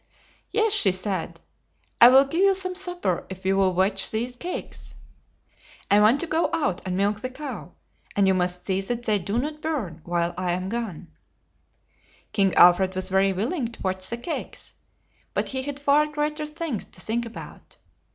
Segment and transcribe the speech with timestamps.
[0.49, 1.41] "Yes," she said,
[2.01, 4.95] "I will give you some supper if you will watch these cakes.
[5.91, 7.73] I want to go out and milk the cow;
[8.15, 11.11] and you must see that they do not burn while I am gone."
[12.33, 14.73] King Alfred was very willing to watch the cakes,
[15.35, 17.77] but he had far greater things to think about.